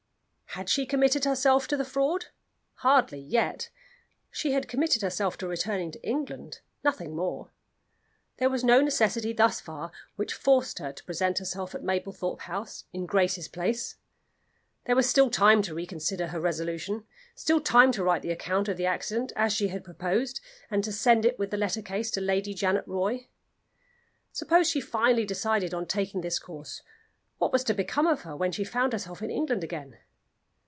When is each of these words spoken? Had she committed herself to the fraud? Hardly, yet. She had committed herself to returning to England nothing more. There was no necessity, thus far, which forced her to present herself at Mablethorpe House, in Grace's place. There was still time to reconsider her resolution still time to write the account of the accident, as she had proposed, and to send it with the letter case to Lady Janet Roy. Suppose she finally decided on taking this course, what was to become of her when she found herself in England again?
Had 0.55 0.67
she 0.69 0.85
committed 0.85 1.23
herself 1.23 1.65
to 1.69 1.77
the 1.77 1.85
fraud? 1.85 2.25
Hardly, 2.73 3.21
yet. 3.21 3.69
She 4.31 4.51
had 4.51 4.67
committed 4.67 5.01
herself 5.01 5.37
to 5.37 5.47
returning 5.47 5.91
to 5.93 6.05
England 6.05 6.59
nothing 6.83 7.15
more. 7.15 7.51
There 8.35 8.49
was 8.49 8.61
no 8.61 8.81
necessity, 8.81 9.31
thus 9.31 9.61
far, 9.61 9.93
which 10.17 10.33
forced 10.33 10.79
her 10.79 10.91
to 10.91 11.03
present 11.05 11.37
herself 11.39 11.73
at 11.73 11.85
Mablethorpe 11.85 12.41
House, 12.41 12.83
in 12.91 13.05
Grace's 13.05 13.47
place. 13.47 13.95
There 14.83 14.95
was 14.97 15.09
still 15.09 15.29
time 15.29 15.61
to 15.61 15.73
reconsider 15.73 16.27
her 16.27 16.39
resolution 16.41 17.05
still 17.33 17.61
time 17.61 17.93
to 17.93 18.03
write 18.03 18.21
the 18.21 18.31
account 18.31 18.67
of 18.67 18.75
the 18.75 18.85
accident, 18.85 19.31
as 19.37 19.53
she 19.53 19.69
had 19.69 19.85
proposed, 19.85 20.41
and 20.69 20.83
to 20.83 20.91
send 20.91 21.23
it 21.23 21.39
with 21.39 21.51
the 21.51 21.55
letter 21.57 21.81
case 21.81 22.11
to 22.11 22.19
Lady 22.19 22.53
Janet 22.53 22.83
Roy. 22.85 23.29
Suppose 24.33 24.69
she 24.69 24.81
finally 24.81 25.23
decided 25.23 25.73
on 25.73 25.85
taking 25.85 26.19
this 26.19 26.39
course, 26.39 26.81
what 27.37 27.53
was 27.53 27.63
to 27.63 27.73
become 27.73 28.05
of 28.05 28.23
her 28.23 28.35
when 28.35 28.51
she 28.51 28.65
found 28.65 28.91
herself 28.91 29.21
in 29.21 29.31
England 29.31 29.63
again? 29.63 29.97